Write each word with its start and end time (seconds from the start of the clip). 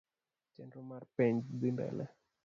Chenro 0.53 0.81
mar 0.89 1.03
penj 1.15 1.39
dhi 1.59 1.69
mbele 1.75 2.05